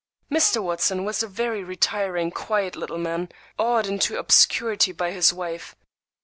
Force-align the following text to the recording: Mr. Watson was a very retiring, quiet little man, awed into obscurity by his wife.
Mr. 0.33 0.63
Watson 0.63 1.05
was 1.05 1.21
a 1.21 1.27
very 1.27 1.63
retiring, 1.63 2.31
quiet 2.31 2.75
little 2.75 2.97
man, 2.97 3.29
awed 3.59 3.85
into 3.85 4.17
obscurity 4.17 4.91
by 4.91 5.11
his 5.11 5.31
wife. 5.31 5.75